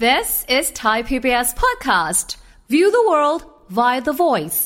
[0.00, 2.34] This is Thai PBS podcast.
[2.68, 4.58] View the world via the voice.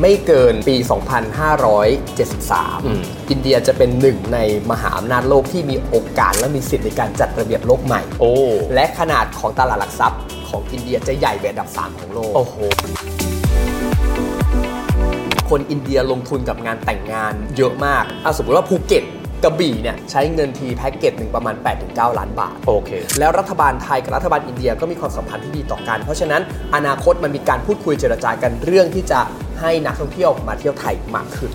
[0.00, 4.38] ไม่เกินปี 2573 อินเดียจะเป็นหนึ่งใน
[4.70, 8.32] มหาอำนาจโลกที่มีโอกาสและมีสิทธิ์ในการจัดระเบียบโลกใหม่ โอ้
[8.74, 12.54] และขนาดของตลาดหลักทรัพย์ของอินเดียจะใหญ่เป็นอันดับ 3 ของโลก โอ้โห
[15.50, 19.04] คนอินเดียลงทุนกับงานแต่งงานเยอะมากเอาสมมติว่าภูเก็ต
[19.44, 21.54] กระบี่เนี่ยใช้เงินทีแพ็กเกจหนึ่งประมาณ
[21.86, 26.42] 8-9 ล้านบาท โอเค แล้วรัฐบาลไทยกับรัฐบาลอินเดียก็มีความสัมพันธ์ที่ดีต่อกัน เพราะฉะนั้น
[26.74, 29.20] อนาคตมันมีการพูดคุยเจรจากันเรื่องที่จะ
[29.60, 31.52] ให้นักท่องเที่ยวมาเที่ยวไทยมากขึ้น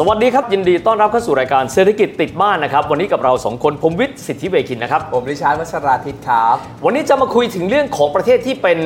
[0.00, 8.78] สวัสดีครับ ยินดีต้อนรับเข้าสู่รายการเศรษฐกิจติดบ้านนะครับ วันนี้กับเราสองคนผมวิทย์สิทธิเวคินนะครับ ผมริชาร์ดวัชราทิตครับ วันนี้จะมาคุยถึงเรื่องของประเทศที่เป็น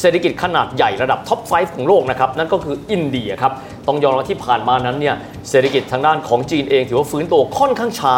[0.00, 3.52] เศรษฐกิจขนาดใหญ่ระดับท็อป 5 ของโลกนะครับ นั่นก็คืออินเดียครับ
[3.86, 5.14] ต้องยอมรับที่ผ่านมานั้นเนี่ย
[5.50, 8.14] เศรษฐกิจทางด้านของจีนเอง ถือว่าฟื้นตัวค่อนข้างช้า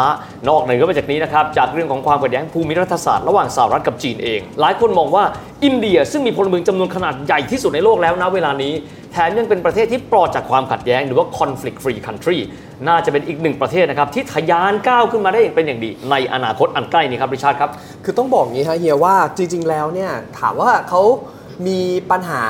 [0.49, 5.23] นอกเหนือไปจากนี้นะครับจากเรื่องของความขัดแย้งภูมิรัฐศาสตร์ระหว่างสหรัฐกับจีนเอง หลายคนมองว่า
[5.63, 8.73] อินเดียซึ่งมีพลเมืองจำนวนขนาดใหญ่ที่สุดในโลกแล้วนะเวลานี้
[9.13, 12.37] แถมยังเป็นประเทศที่ปลอดจากความขัดแย้งหรือว่า conflict free country
[12.87, 17.71] น่าจะเป็นอีกหนึ่งประเทศนะครับที่ทะยานก้าวขึ้นมาได้อย่างเป็นอย่างดี ในอนาคตอันใกล้นี้ครับริชาร์ดครับ
[18.03, 21.01] คือต้องบอกงี้ฮะเฮียว่าจริง ๆ แล้วเนี่ยถามว่าเขา
[21.67, 22.45] มีปัญหา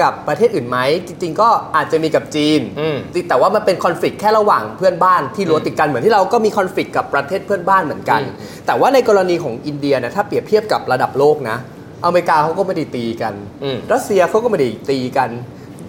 [0.00, 2.96] กับประเทศอื่นไหม จริง ๆ ก็อาจจะมีกับจีนอืม
[3.28, 8.20] แต่ว่ามันเป็นคอน FLICT แค่ระหว่างเพื่อนบ้านที่รั้วติดกันเหมือนที่เราก็มีคอน FLICT กับประเทศเพื่อนบ้านเหมือนกัน
[8.66, 11.56] แต่ว่าในกรณีของอินเดียนะถ้าเปรียบเทียบกับระดับโลกนะ
[12.04, 15.30] อเมริกาเขาก็ไม่ได้ตีกันอืมรัสเซียเขาก็ไม่ได้ตีกัน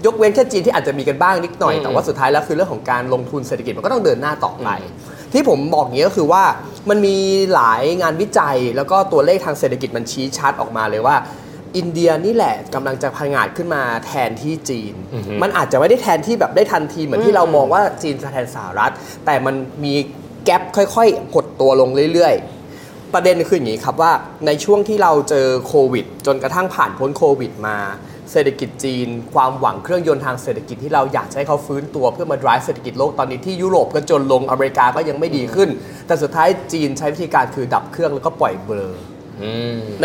[0.06, 4.70] ยกเว้นแค่จีนที่อาจจะมีกันบ้างนิดหน่อยอืมแต่ว่าสุดท้ายแล้วคือเรื่องของการลงทุนเศรษฐกิจมันก็ต้องเดินหน้าต่อไป
[5.34, 6.44] ที่ผมบอกอย่างนี้ก็คือว่า
[6.90, 7.18] มันมี
[7.54, 11.16] หลายงานวิจัย แล้วก็ตัวเลขทางเศรษฐกิจมันชี้ชัดออกมาเลยว่า
[11.78, 14.94] อินเดียนี่แหละกำลังจะพังอาจขึ้นมาแทนที่จีน
[15.42, 18.92] มันอาจจะไม่ได้แทนที่แบบได้ทันทีเหมือนที่เรามองว่าจีนจะแทนสหรัฐ
[19.26, 19.94] แต่มันมี
[20.46, 24.12] แกลบค่อยๆหดตัวลงเรื่อยๆประเด็นคืออย่างนี้ครับว่า
[24.48, 27.78] ในช่วงที่เราเจอโควิด จนกระทั่งผ่านพ้นโควิดมา
[28.34, 35.70] เศรษฐกิจจีน ความหวังเครื่องยนต์ทางเศรษฐกิจที่เราอยากจะให้เขาฟื้นตัวเพื่อมา drive เศรษฐกิจโลกตอนนี้ที่ยุโรปก็จนลงอเมริกาก็ยังไม่ดีขึ้น
[36.08, 38.94] แต่สุดท้ายจีนใช้วิธีการคือดับเครื่องแล้วก็ปล่อยเบลอ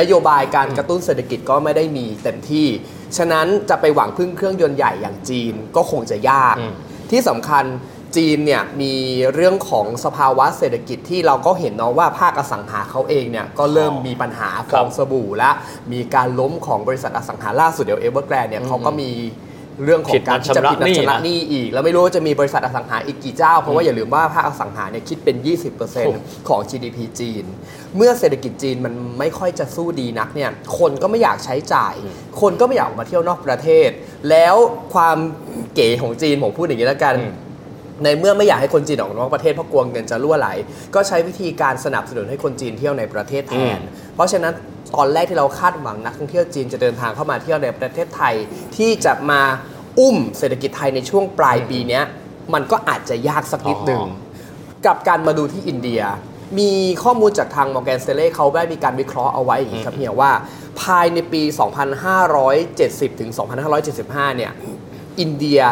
[0.01, 2.67] นโยบายการกระตุ้นเศรษฐกิจก็ไม่ได้มีเต็มที่
[3.17, 6.73] ฉะนั้นจะไปหวังพึ่งเครื่องยนต์ใหญ่อย่างจีนก็คงจะยากอืม
[7.11, 7.65] ที่สำคัญ
[8.17, 8.95] จีนเนี่ยมี
[9.35, 15.51] เรื่องของสภาวะเศรษฐกิจที่เราก็เห็นเนาะว่าภาคอสังหาเขาเองเนี่ยก็เริ่มมีปัญหาฟองสบู่และ
[15.93, 19.11] มีการล้มของบริษัทอสังหาล่าสุดเดี๋ยวเอเวอร์แกรนเนี่ยเขาก็มี
[19.85, 25.37] เรื่องของการที่จะผิดนัดชำระหนี้อีก แล้วไม่รู้ว่าจะมีบริษัทอสังหาอีกกี่เจ้า เพราะว่าอย่าลืมว่าภาคอสังหาเนี่ยคิดเป็น
[25.93, 27.45] 20%ของ GDP จีน
[27.97, 31.95] เมื่อเศรษฐกิจจีนมันไม่ค่อยจะสู้ดีนักเนี่ยคนก็ไม่อยากใช้จ่าย
[32.41, 33.89] คนก็ไม่อยากออกมาเที่ยวนอกประเทศ
[34.31, 34.55] แล้ว
[34.95, 35.19] ความ
[35.75, 37.17] เก๋ของจีนผมพูดอย่างนี้แล้วกัน
[38.05, 40.49] ในเมื่อไม่อยากให้คนจีนออกนอกประเทศเพราะกลัวเงินจะรั่วไหล
[40.95, 43.79] ก็ใช้วิธีการสนับสนุนให้คนจีนเที่ยวในประเทศแทน
[44.15, 44.53] เพราะฉะนั้น
[44.95, 48.35] ตอนแรกที่เราคาดหวังนักท่องเที่ยวจีนจะเดินทางเข้ามาเที่ยวในประเทศไทย
[48.77, 49.43] ที่จะมา
[49.99, 52.05] อุ้มเศรษฐกิจไทยในช่วงปลายปีเนี้ย
[52.55, 54.03] มันก็อาจจะยากสักนิดหนึ่ง
[54.87, 56.03] กับการมาดูที่อินเดีย
[56.59, 56.71] มี
[57.03, 60.33] ข้อมูลจากทางมอร์แกนเซเล่เขาได้มีการวิเคราะห์เอาไว้อย่างนี้ครับเฮียว่า
[60.81, 61.43] ภายในปี
[62.31, 63.31] 2570 ถึง
[63.85, 64.53] 2575 เนี่ย
[65.21, 65.63] อินเดีย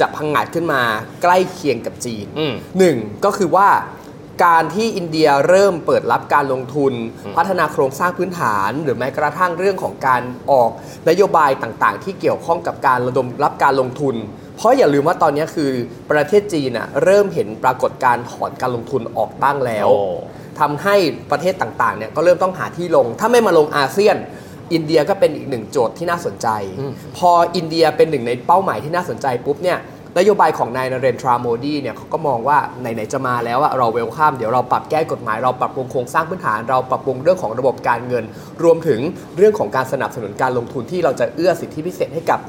[0.00, 0.82] จะพังงาดขึ้นมา
[1.22, 3.68] ใกล้เคียงกับจีนอืมหนึ่งก็คือว่า
[4.44, 6.92] การที่อินเดียเริ่มเปิดรับการลงทุน
[7.36, 10.70] พัฒนาโครงสร้างพื้นฐาน หรือแม้กระทั่งเรื่องของการออก
[11.08, 14.14] นโยบายต่างๆ ที่เกี่ยวข้องกับการระดมรับการลงทุน
[14.56, 15.70] เพราะอย่าลืมว่าตอนนี้คือ
[16.10, 19.98] ประเทศจีนอะเริ่มเห็นปรากฏการณ์ถอนการลงทุนออกบ้างแล้วโอ้
[20.60, 20.96] ทำให้
[21.30, 24.16] ประเทศต่างๆเนี่ยก็เริ่มต้องหาที่ลง ถ้าไม่มาลงอาเซียน
[24.72, 26.48] อินเดียก็เป็นอีกหนึ่งโจทย์ที่น่าสนใจ
[27.16, 29.78] พออินเดียเป็นหนึ่งในเป้าหมายที่น่าสนใจปุ๊บเนี่ย
[30.18, 38.24] นโยบายของนายนเรนทราโมดีเนี่ยเขาก็มองว่าไหนๆจะมาแล้วอะเราเวลข้ามเดี๋ยวเราปรับแก้กฎหมายเราปรับปรุงโครงสร้างพื้นฐาน เราปรับปรุงเรื่องของระบบการเงิน
[38.62, 39.00] รวมถึง
[39.36, 42.40] เรื่องของการสนับสนุนการลงทุนที่เราจะเอื้อสิทธิพิเศษให้กับ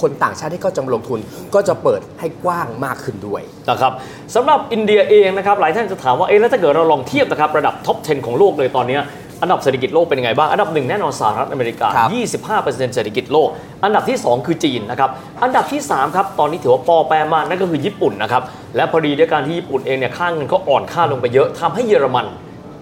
[0.00, 1.18] คนต่างชาติที่เขาจะมาลงทุน
[1.54, 3.92] ก็จะเปิดให้กว้างมากขึ้นด้วยนะครับ
[4.34, 9.02] สำหรับอินเดียเองนะครับหลายท่านจะถามว่าเอ๊ะแล้วถ้าเกิดเราลองเทียบนะครับระดับท็อป 10 ของโลกเลยตอนเนี้ย
[9.44, 12.10] อันดับเศรษฐกิจโลกเป็นยังไงบ้าง อันดับหนึ่งแน่นอนสหรัฐอเมริกาครับ
[12.50, 13.48] 25%เศรษฐกิจโลก
[13.84, 15.10] อันดับที่ 2 คือจีนนะครับ
[15.42, 18.42] อันดับที่ 3 ครับ ตอนนี้ถือว่าปอแปรมากนั่นก็คือญี่ปุ่นนะครับ
[18.76, 22.26] และพอดีด้วยการที่ญี่ปุ่นเองเนี่ยค่าเงินเขาอ่อนค่าลงไปเยอะทำให้เยอรมัน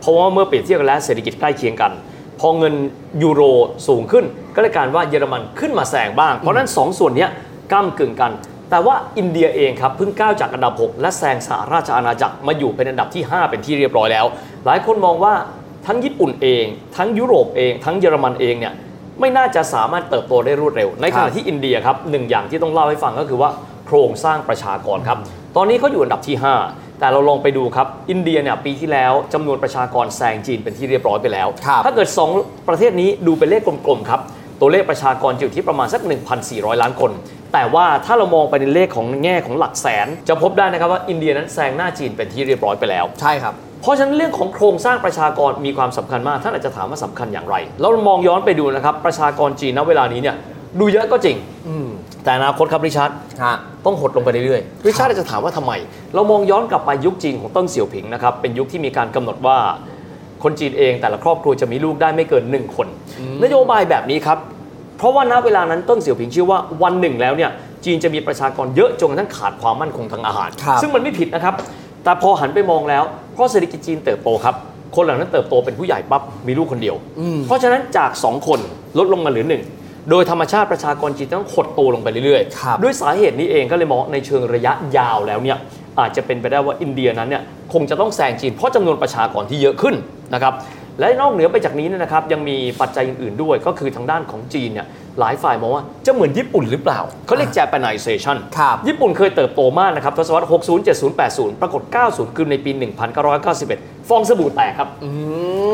[0.00, 1.92] เพราะว่าเมื่อเปรียบเทียบกันแล้วเศรษฐกิจใกล้เคียงกัน
[2.40, 2.74] พอเงิน
[3.22, 3.42] ยูโร
[3.88, 4.24] สูงขึ้น
[4.54, 7.30] ก็เลยกลารว่าเยอรมันขึ้นมาแซงบ้าง เพราะฉะนั้นสองส่วนเนี้ย
[7.72, 8.32] ก้ากึ่งกัน
[8.70, 14.26] แต่ว่าอินเดียเองครับเพิ่งก้าวจากอันดับ 6 และแซงสหราชอาณาจักรมาอยู่เป็นอันดับที่ 5 เป็นที่เรียบร้อยแล้ว
[14.66, 15.34] หลายคนมองว่า
[15.86, 16.64] ทั้งญี่ปุ่นเอง
[16.96, 18.74] ทั้งยุโรปเอง ทั้งเยอรมันเองเนี่ย
[19.20, 23.50] ไม่น่าจะสามารถเติบโตได้รวดเร็ว ในขณะที่อินเดียครับหนึ่งอย่างที่ต้องเล่าให้ฟังก็คือว่า
[23.86, 25.18] โครงสร้างประชากรครับ
[25.56, 26.36] ตอนนี้เขาอยู่อันดับที่
[26.66, 32.08] 5 แต่เราลองไปดูครับ อินเดียเนี่ยปีที่แล้วจำนวนประชากรแซงจีนเป็นที่เรียบร้อยไปแล้วครับถ้าเกิด
[32.38, 34.20] 2 ประเทศนี้ดูเป็นเลขกลมๆครับ
[34.60, 36.00] ตัวเลขประชากรจะอยู่ที่ประมาณสัก
[36.42, 37.10] 1,400 ล้านคน
[37.52, 50.36] แต่ว่าถ้าเรามองไปในเลขของแง่ของหลักแสน จะพบได้นะครับว่าอินเดียนั้นแซงหน้าจีนเป็นที่เรียบร้อยไปแล้ว ใช่ครับ เพราะฉะนั้นเรื่องของโครงสร้างประชากรมีความสำคัญมาก ท่านอาจจะถามว่าสำคัญอย่างไร เรามองย้อนไปดูนะครับ ประชากรจีนณเวลานี้เนี่ย
[50.80, 51.36] ดูเยอะก็จริง
[51.68, 51.88] อืม
[52.24, 53.10] แต่อนาคตครับริชาร์ด
[53.42, 55.72] ฮะต้องหดลงไปเรื่อยๆริชาร์ดจะถามว่าทำไม
[56.14, 59.56] เรามองย้อนกลับไปยุคจีนของเติ้งเสี่ยวผิงนะครับเป็นยุคที่มีการกำหนดว่า
[60.42, 62.86] คนจีนเองแต่ละครอบครัวจะมีลูกได้ไม่เกิน 1 คน
[63.42, 64.38] นโยบายแบบนี้ครับ
[64.98, 67.50] เพราะว่าณเวลานั้นเติ้งเสี่ยวผิงเชื่อว่าวันหนึ่งแล้วเนี่ย
[67.84, 71.54] จีนจะมีประชากรเยอะจนกระทั่งขาดความมั่นคงทางอาหารครับซึ่งมันไม่ผิดนะครับ
[72.04, 74.54] แต่พอหันไปมองแล้ว เพราะเศรษฐกิจจีนเติบโตครับ
[74.96, 78.60] คนเหล่านั้นเติบโตเป็นผู้ใหญ่ปั๊บมีลูกคนเดียวอืมเพราะฉะนั้นจาก 2 คน
[78.98, 79.62] ลดลงมาเหลือหนึ่ง
[80.10, 85.58] โดยธรรมชาติประชากรจีนต้องหดตัวลงไปเรื่อยครับๆด้วยสาเหตุนี้เองก็เลยมองว่าในเชิงระยะยาวแล้วเนี่ย
[86.00, 87.42] อาจจะเป็นไปได้ว่าอินเดียนั้นเนี่ย
[87.72, 89.94] คงจะต้องแซงจีนเพราะจำนวนประชากรที่เยอะขึ้น
[90.34, 90.54] นะครับ
[91.00, 94.86] และนอกเหนือไปจากนี้เนยนะครับยังมีปัจจัยอื่นๆด้วย ก็คือทางด้านของจีนเนี่ย
[95.20, 102.70] หลายฝ่ายมองว่าจะเหมือนญี่ปุ่นหรือเปล่า เขาเรียก Japanization ครับญี่ปุ่นเคยเติบโตมากนะครับทศวรรษ 60 70 80 ปรากฏ 90 คือในปี
[103.40, 105.10] 1991 ฟองสบู่แตกครับอื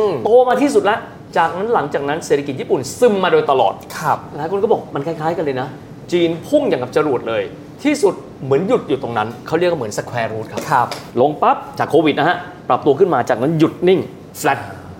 [0.09, 0.99] มโตมาที่สุดแล้ว
[1.37, 5.69] จากนั้นหลังจากนั้นเศรษฐกิจญี่ปุ่นซึมมาโดยตลอดครับหลายคนก็บอกมันคล้ายๆกันเลยนะ
[6.13, 7.43] จีนพุ่งอย่างกับจรวดเลย
[7.85, 8.15] ที่สุด
[8.45, 10.87] เหมือนหยุดอยู่ตรงนั้น เขาเรียกว่าเหมือน square root ครับครับ
[11.21, 12.37] ลงปั๊บจากโควิดนะฮะ
[12.69, 14.01] ปรับตัวขึ้นมาจากนั้นหยุดนิ่ง
[14.41, 14.59] flat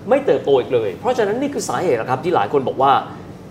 [0.09, 2.91] ไม่เติบโตอีกเลย เพราะฉะนั้นนี่คือสาเหตุนะครับที่หลายคนบอกว่า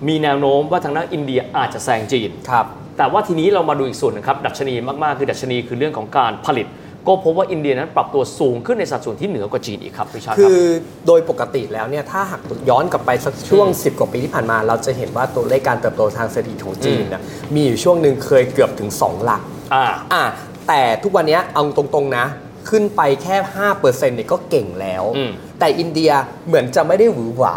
[0.09, 2.67] มีแนวโน้มว่าทางด้านอินเดียอาจจะแซงจีน ครับ
[2.99, 6.67] แต่ว่าทีนี้เรามาดูอีกส่วนหนึงครับ ดัชนีมาก ๆ คือดัชนีคือเรื่องของการผลิต
[7.09, 10.63] ก็พบว่าอินเดียนั้นปรับตัวสูงขึ้นในสัดส่วนที่เหนือกว่าจีนอีกครับริชาร์ดคคืรับ อ
[11.07, 12.41] โดยปกติแล้วเนี่ยถ้าหาก
[12.71, 17.23] ย้อนกลับไปสักช่วง 10 กว่าปีที่ผ่านมา เราจะเห็นว่าตัวเลขการเติบโตทางเศรษฐกิจของจีนนะ
[17.55, 19.43] มีอยู่ช่วงหนึ่งเคยเกือบถึง 2 หลัก
[19.75, 20.25] อ่า อะ
[20.69, 22.27] แต่ทุกวันเนี้ยเอาตรงๆนะ
[22.71, 23.37] ขึ้นไปแค่
[23.77, 26.11] 5%เนี่ยก็เก่งแล้ว อืมแต่อินเดีย
[26.47, 27.57] เหมือนจะไม่ได้หวือหวา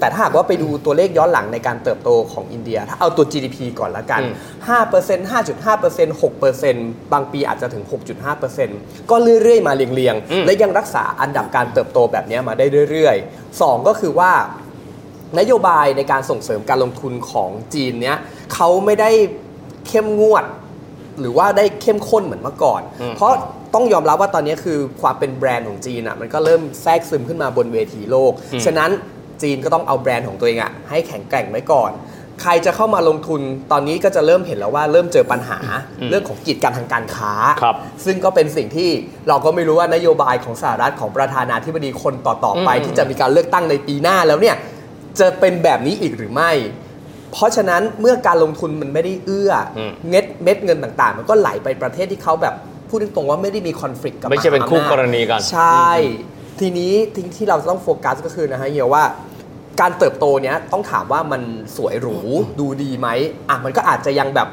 [0.00, 4.34] แต่ถ้าหากว่าไปดูตัวเลขย้อนหลังในการเติบโตของอินเดีย ถ้าเอาตัว GDP ก่อนละกันอืม
[4.68, 7.84] 5% 5.5% 6%บางปีอาจจะถึง
[8.46, 14.32] 6.5%ก็เรื่อยๆ มาเรียงๆ และยังรักษาอันดับการเติบโตแบบเนี้ยมาได้เรื่อยๆ 2 ก็คือว่า
[15.38, 18.18] นโยบายในการส่งเสริมการลงทุนของจีนเนี้ย
[18.54, 19.10] เขาไม่ได้
[19.88, 20.44] เข้มงวด
[21.20, 23.32] หรือว่าได้เข้มข้นเหมือนเมื่อก่อนอืมเพราะ
[23.74, 28.90] ต้องยอมรับว่าตอนนี้คือความเป็นแบรนด์ของจีนอะมันก็เริ่มแทรกซึมขึ้นมาบนเวทีโลกอืมฉะนั้น
[29.42, 31.92] จีนก็ต้องเอาแบรนด์ของตัวเองอะให้แข็งแกร่งไว้ก่อน
[32.42, 33.40] ใครจะเข้ามาลงทุน
[33.72, 35.58] ตอนนี้ก็จะเริ่มเห็นแล้วว่าเริ่มเจอปัญหา
[36.10, 37.32] เรื่องของกีดกันทางการค้า
[37.62, 38.90] ครับซึ่งก็เป็นสิ่งที่
[39.28, 44.56] เราก็ไม่รู้ว่านโยบายของสหรัฐของประธานาธิบดีคนต่อๆไปอืมที่จะมีการเลือกตั้งในปีหน้าแล้วเนี่ย
[45.20, 46.50] จะเป็นแบบนี้อีกหรือไม่
[47.32, 52.54] เพราะฉะนั้นเมื่อการลงทุนมันไม่ได้เอื้ออมเม็ดเม็ดเงินต่างๆ มันก็ไหลไปประเทศที่เขาแบบ
[52.88, 55.88] พูดตรงๆว่าไม่ได้มีคอน FLICT กับไม่ใช่เป็นคู่มหาอำาจกรณีกัน ใช่
[56.60, 59.04] ทีนี้ที่ที่เราต้องโฟกัสก็คือนะฮะเฮียว่า
[59.80, 61.42] การเติบโตเนี้ยต้องถามว่ามัน
[61.76, 62.16] สวยหรู
[62.60, 63.08] ดูดีไหม
[63.48, 64.50] อะมันก็อาจจะยังแบบ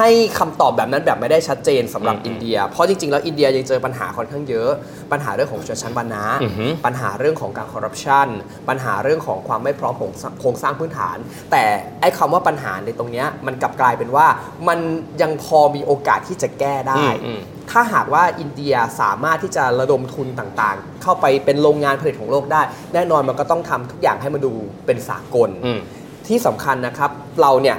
[0.00, 4.70] ให้คำตอบแบบนั้นแบบไม่ได้ชัดเจนสำหรับอืมอินเดีย เพราะจริงๆ แล้วอินเดียยังเจอปัญหาค่อนข้างเยอะ
[5.12, 8.28] ปัญหาเรื่องของชนชั้นวรรณะอือหือปัญหาเรื่องของการคอร์รัปชัน
[8.68, 10.10] ปัญหาเรื่องของความไม่พร้อมของ
[10.40, 11.16] โครงสร้างพื้นฐาน
[11.50, 11.64] แต่
[12.00, 14.26] ไอ้คำว่าปัญหาในตรงเนี้ยมันกลับกลายเป็นว่า
[14.68, 14.78] มัน
[15.22, 17.40] ยังพอมีโอกาสที่จะแก้ได้อืมอืม
[17.70, 22.62] ถ้าหากว่าอินเดียสามารถที่จะระดมทุนต่างๆ เข้าไปเป็นโรงงานผลิตของโลกได้
[22.94, 24.52] แน่นอนมันก็ต้องทำทุกอย่างให้มันดู
[24.86, 25.80] เป็นสากลอืม
[26.26, 27.10] ที่สำคัญนะครับ
[27.40, 27.76] เราเนี่ย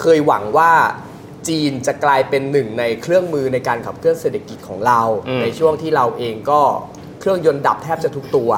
[0.00, 0.70] เคยหวังว่า
[1.48, 6.60] จีนจะกลายเป็นหนึ่งในเครื่องมือในการขับเคลื่อนเศรษฐกิจของเราอืมในช่วงที่เราเองก็
[7.20, 8.50] เครื่องยนต์ดับแทบจะทุกตัว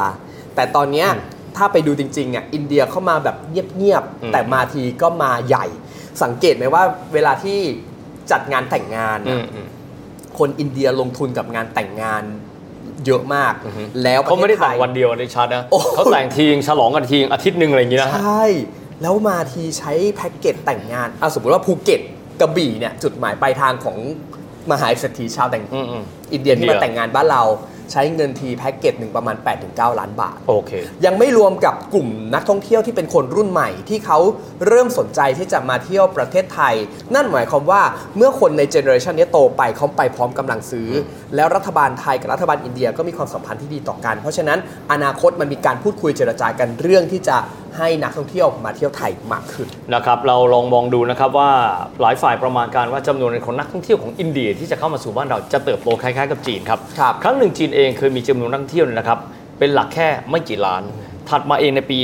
[0.55, 1.09] แต่ตอนเนี้ย
[1.57, 5.67] ถ้าไปดูจริงๆอะอินเดียเข้ามาแบบเงียบอืมๆแต่มาทีก็มาใหญ่
[6.23, 6.83] สังเกตไหมว่า
[7.15, 7.59] เวลาที่
[8.31, 9.67] จัดงานแต่งงานอือะมอืม
[10.39, 12.23] คนอินเดียลงทุนกับงานแต่งงาน
[13.07, 18.45] เยอะมากอือฮึแล้วประเขาเทศไม่ได้แต่งทยวันเดียวในชาร์ตนะโอ้เขาแต่งทีงฉลองกันทีงอาทิตย์หนึ่งอะไรอย่างงี้นะฮะใช่
[19.03, 22.01] แล้วมาทีใช้แพ็กเกจแต่งงานเอาสมมติว่าภูเก็ต
[22.41, 23.97] กระบี่เนี่ยจุดหมายปลายทางของ
[24.71, 26.03] มหาเศรษฐีชาวแต่งอืมอืม
[26.33, 27.43] อินเดียที่อินเดีมายแต่งงานบ้านเรา
[27.93, 29.37] ใช้เงินทีแพ็กเกจหนึ่งประมาณ
[29.69, 30.73] 8-9 ล้านบาท โอเค
[31.05, 34.19] ยังไม่รวมกับกลุ่มนักท่องเที่ยวที่เป็นคนรุ่นใหม่ ที่เขา
[34.67, 36.75] เริ่มสนใจที่จะมาเที่ยวประเทศไทย
[37.15, 37.83] นั่นหมายความว่า
[38.17, 40.89] เมื่อคนในเจเนอเรชันนี้โตไปเขาไปพร้อมกำลังซื้อ
[41.37, 44.59] แล้วรัฐบาลไทยกับรัฐบาลอินเดียก็มีความสัมพันธ์ที่ดีต่อกัน เพราะฉะนั้น
[44.93, 47.37] อนาคตมันมีการพูดคุยเจรจากันเรื่องที่จะ
[47.77, 51.51] ให้นักท่องเที่ยวมาเที่ยวไทยมากขึ้นนะครับเราลองมองดูนะครับว่า
[52.01, 59.19] หลายฝ่ายประมาณการว่าจำนวนของนักท่องเที่ยวของอินเดียที่จะเข้ามาสู่บ้านเราจะเติบโตคล้ายๆกับจีนครับครับครั้งหนึ่งจีนเองเคยมีจำนวนนักท่องเที่ยวเนี่ยนะครับ
[59.59, 60.83] เป็นหลักแค่ไม่กี่ล้าน
[61.29, 61.99] ถัดมาเองในปี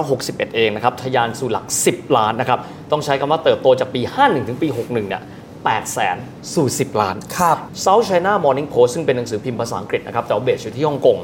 [0.00, 2.58] 2561 เองนะครับทะยานสู่หลัก 10 ล้านนะครับ
[2.90, 5.22] ต้องใช้คำว่าเติบโตจากปี 51 ถึงปี 61 เนี่ย
[5.56, 6.16] 8แสน
[6.54, 11.18] สู่ 10 ล้าน ครับ South China Morning Post ซึ่งเป็นหนังสือพิมพ์ภาษาอังกฤษนะครับแต่ว่าเบสอยู่ที่ฮ่องกง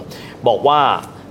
[0.49, 0.81] บอกว่า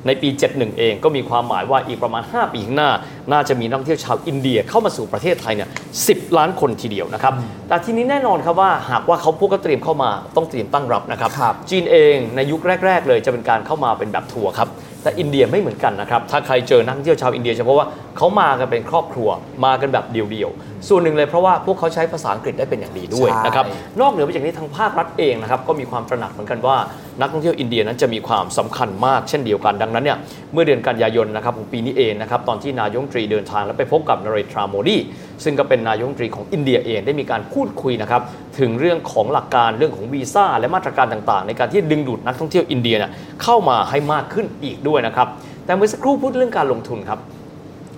[0.08, 2.92] ในปี 71 เองก็มีความหมายว่าอีกประมาณ 5 ปีข้างหน้า
[3.32, 5.70] น่าจะมีนักท่องเที่ยวชาวอินเดียเข้ามาสู่ประเทศไทยเนี่ย
[6.04, 7.34] 10ล้านคนทีเดียวนะครับ
[7.70, 14.70] แต่ทีนี้แน่นอนครับว่าหากว่าเขาพวกก็เตรียมเข้ามาต้องเตรียมตั้งรับนะครับครับ จีนเองในยุคแรก ๆ เลยจะเป็นการเข้ามาเป็นแบบทัวร์ครับ
[15.04, 17.88] แต่อินเดียไม่เหมือนกันนะครับ ถ้าใครเจอนักท่องเที่ยวชาวอินเดียจะพบว่า
[18.18, 19.30] เขามากันเป็นครอบครัว
[19.66, 23.66] มากันแบบเดี่ยวๆ ส่วนหนึ่งเลยเพราะว่าพวกเขาใช้ภาษาอังกฤษได้เป็นอย่างดีด้วยใช่นะครับ
[24.02, 26.78] นอกเหนือไปจากนี้ทางภาครัฐเองนะครับก็มีความตระหนักเหมือนกันว่า
[27.22, 30.18] นักท่องเที่ยวอินเดียนั้นจะมีความสำคัญมากเช่นเดียวกันดังนั้นเนี่ย
[30.54, 34.98] เมื่อเดือนกันยายนนะครับของปีนี้เองนะครับตอนที่นายกรัฐมนตรีเดินทางและไปพบกับนเรนทราโมดี
[35.44, 38.22] ซึ่งก็เป็นนายกรัฐมนตรีของอินเดียเองได้มีการพูดคุยนะครับ
[38.60, 43.12] ถึงเรื่องของหลักการเรื่องของวีซ่าและมาตรการต่างๆ ในการที่ดึงดูดนักท่องเที่ยวอินเดียเนี่ย
[43.44, 45.28] เข้ามาให้มากขึ้นอีกด้วยนะครับ
[45.66, 47.20] แต่เมื่อสักครู่พูดเรื่องการลงทุนครับ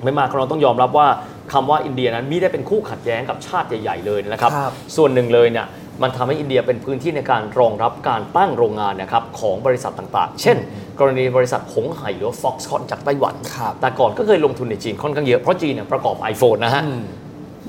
[0.03, 1.07] ไม่มากเราต้องยอมรับว่า
[1.53, 5.65] คำว่าอินเดียนั้นมิได้เป็นคู่ขัดแย้งกับชาติใหญ่ ๆ เลยนะครับครับส่วนหนึ่งเลยเนี่ย
[6.01, 10.57] มันทำให้อินเดียเป็นพื้นที่ในการรองรับการตั้งโรงงานนะครับของบริษัทต่างๆ เช่น
[10.99, 17.03] กรณีบริษัทหงส์ไห่หรือ Foxconn จากไต้หวันครับแต่ก่อนก็เคยลงทุนในจีนค่อนข้างเยอะ เพราะจีนเนี่ยประกอบ iPhone นะฮะอืม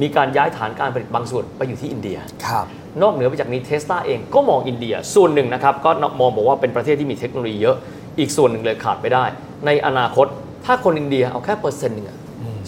[0.02, 2.66] มีการย้ายฐานการผลิตบางส่วนไปอยู่ที่อินเดียครับ
[3.02, 7.76] นอกเหนือไปจากนี้เทสลาเองก็มองอินเดียส่วนหนึ่งนะครับก็มองบอกว่าเป็นประเทศที่มีเทคโนโลยีเยอะ
[8.18, 9.24] อีกส่วนหนึ่งเลยขาดไม่ได้
[9.66, 10.26] ในอนาคต
[10.64, 12.18] ถ้าคนอินเดียเอาแค่เปอร์เซ็นต์หนึ่งอะ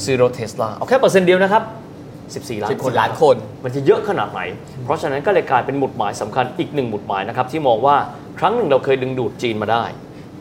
[0.05, 1.63] ซื้อรถเทสลาเอาแค่เปอร์เซ็นต์เดียวนะครับ
[2.33, 4.41] 14 ล้านคน14ล้านคน มันจะเยอะขนาดไหน
[4.85, 7.97] เพราะฉะนั้นก็เลยกลายเป็นหมุดหมายสำคัญอีกหนึ่งหมุดหมายนะครับที่มองว่า
[8.39, 9.85] ครั้งหนึ่งเราเคยดึงดูดจีนมาได้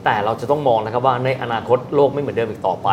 [0.05, 2.89] แต่เราจะต้องมองนะครับว่าในอนาคตโลกไม่เหมือนเดิมอีกต่อไป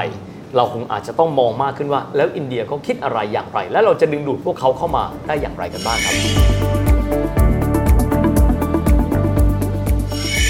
[0.57, 6.15] เราคงอาจจะต้องมองมากขึ้นว่า แล้วอินเดียเขาคิดอะไรอย่างไร และเราจะดึงดูดพวกเขาเข้ามาได้อย่างไรกันบ้างครับ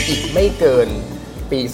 [0.08, 0.88] อีกไม่เกิน
[1.50, 1.66] ปีอื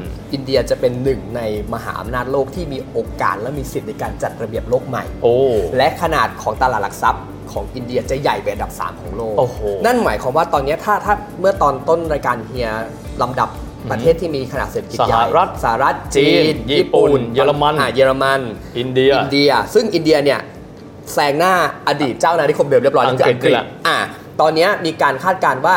[0.00, 1.40] ม2573 อินเดียจะเป็นหนึ่งใน
[1.74, 5.36] มหาอำนาจโลกที่มีโอกาสและมีสิทธิ์ในการจัดระเบียบโลกใหม่โอ้
[5.76, 12.68] และขนาดของตลาดหลักทรัพย์ของอินเดียจะใหญ่เป็นอันดับ 3 ของโลกโอ้โหนั่นหมายความว่าตอนนี้ถ้าถ้าเมื่อตอนต้นรายการเฮีย
[13.22, 13.48] ลำดับ
[13.90, 18.40] ประเทศที่มีขนาดเศรษฐกิจใหญ่สหรัฐสหรัฐจีน ญี่ปุ่น เยอรมันอ่าเยอรมัน
[18.78, 20.40] อินเดียอินเดีย ซึ่งอินเดียเนี่ย
[21.14, 21.54] แซงหน้า
[21.88, 23.98] อดีตเจ้านานิคมเดิมเรียบร้อยแล้วคืออัอังงกกฤฤษษละอ่า
[24.40, 25.76] ตอนเนี้ยมีการคาดการณ์ว่า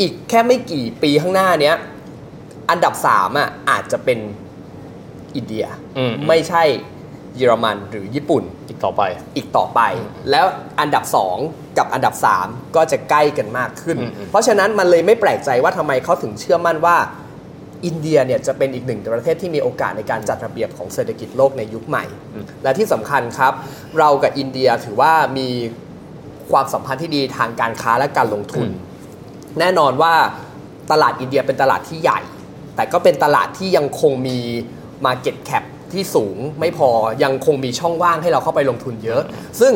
[0.00, 1.76] อีกแค่ไม่กี่ปีข้างหน้าเนี้ย
[2.70, 4.18] อันดับ3อะอาจจะเป็น
[5.36, 5.66] อินเดีย
[5.98, 6.62] อืมไม่ใช่
[7.36, 9.02] เยอรมันหรือญี่ปุ่นอีกต่อไป
[9.36, 9.80] อีกต่อไป
[10.30, 10.46] แล้ว
[10.80, 11.04] อันดับ
[11.40, 16.96] 2 กับอันดับ 3 ก็จะใกล้กันมากขึ้นอืมอืมเพราะฉะนั้นมันเลยไม่แปลกใจว่าทำไมเขาถึงเชื่อมั่นว่า
[17.86, 22.04] อินเดียเนี่ยจะเป็นอีกหนึ่งประเทศที่มีโอกาสในการจัดระเบียบของเศรษฐกิจโลกในยุคใหม่
[22.62, 23.52] และที่สำคัญครับ
[23.98, 25.48] เรากับอินเดียถือว่ามี
[26.50, 28.68] ความสัมพันธ์ที่ดีทางการค้าและการลงทุน
[29.60, 30.14] แน่นอนว่า
[30.90, 32.20] ตลาดอินเดียเป็นตลาดที่ใหญ่
[32.76, 34.38] แต่ก็เป็นตลาดที่ยังคงมี
[35.06, 36.90] Market Cap ที่สูงไม่พอ
[37.24, 39.22] ยังคงมีช่องว่างให้เราเข้าไปลงทุนเยอะ
[39.60, 39.72] ซึ่ง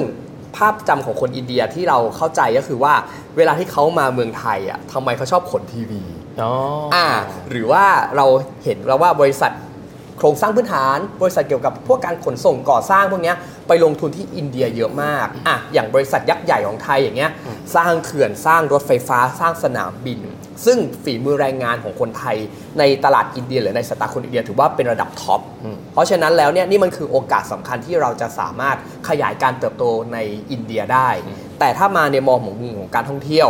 [0.56, 2.95] ภาพจำของคนอินเดียที่เราเข้าใจก็คือว่า
[3.37, 6.02] เวลาที่เขามาเมืองไทยอะทำไมเขาชอบขนทีวี
[6.42, 6.52] อ๋อ
[6.95, 7.06] อ่า
[7.50, 7.85] หรือว่า
[8.16, 8.26] เรา
[8.64, 9.52] เห็นแล้วว่าบริษัท
[10.18, 13.35] โครงสร้างพื้นฐาน บริษัทเกี่ยวกับพวกการขนส่งก่อสร้างพวกนี้
[13.68, 17.30] ไปลงทุนที่อินเดียเยอะมากอะอย่างบริษัทยักษ์ใหญ่ของไทยอย่างเงี้ย
[17.76, 20.20] สร้างเขื่อนสร้างรถไฟฟ้าสร้างสนามบิน
[20.66, 22.37] ซึ่งฝีมือแรงงานของคนไทย
[22.78, 25.40] ในตลาดอินเดียหรือในสายตาคนอินเดียถือว่าเป็นระดับ top
[25.92, 28.76] เพราะฉะนั้นแล้วเนี่ยนี่มันคือโอกาสสำคัญที่เราจะสามารถ
[29.08, 30.18] ขยายการเติบโตใน
[30.50, 31.08] อินเดียได้
[31.61, 33.49] แต่ถ้ามาในมองของมุมของการท่องเที่ยว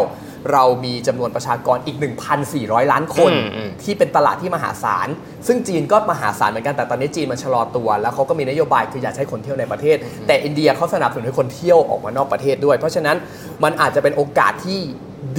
[0.52, 1.97] เรามีจำนวนประชากรอีก
[2.45, 5.09] 1,400 ล้านคนอืมอืมที่เป็นตลาดที่มหาศาล
[5.47, 13.16] ซึ่งจีนก็มหาศาลเหมือนกันแต่ตอนนี้จีนมันชะลอตัว แล้วเขาก็มีนโยบายคืออยากให้คนเที่ยวในประเทศ แต่อินเดียเขาสนับสนุนให้คนเที่ยวออกมานอกประเทศด้วย เพราะฉะนั้น
[13.64, 14.81] มันอาจจะเป็นโอกาสที่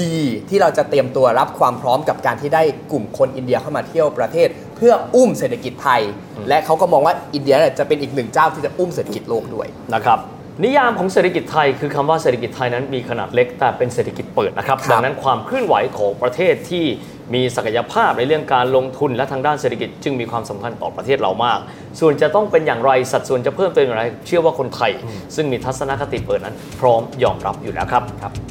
[0.03, 6.01] ดีที่เราจะเตรียมตัวรับความพร้อมกับการที่ได้กลุ่มคนอินเดียเข้ามาเที่ยวประเทศ เพื่ออุ้มเศรษฐกิจไทย
[6.49, 10.19] และเขาก็มองว่าอินเดียเนี่ยจะเป็นอีกหนึ่งเจ้าที่จะอุ้มเศรษฐกิจโลกด้วยนะครับ
[10.63, 16.85] นิยามของเศรษฐกิจไทยคือคำว่าเศรษฐกิจไทยนั้นมีขนาดเล็กแต่เป็นเศรษฐกิจเปิดนะครับครับดังนั้นความเคลื่อนไหวของประเทศที่
[17.33, 21.59] มีศักยภาพในเรื่องการลงทุนและทางด้านเศรษฐกิจจึงมีความสำคัญต่อประเทศเรามาก
[21.99, 24.91] ส่วนจะต้องเป็นอย่างไรสัดส่วนจะเพิ่มเติมอย่างไร เชื่อว่าคนไทย
[25.35, 28.03] ซึ่งมีทัศนคติเปิดนั้น พร้อมยอมรับอยู่แล้วครับ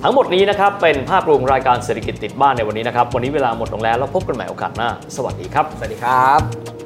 [0.03, 6.86] ทั้งหมดนี้นะครับเป็นภาพรวมรายการเศรษฐกิจติดบ้านในวันนี้นะครับวันนี้เวลาหมดลงแล้วแล้วพบกันใหม่โอกาสหน้า สวัสดีครับ สวัสดีครับ